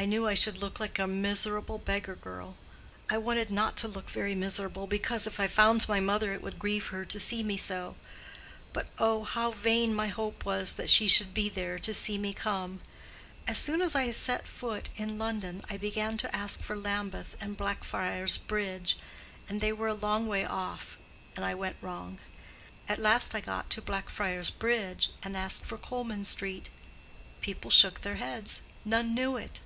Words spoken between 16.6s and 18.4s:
for Lambeth and Blackfriars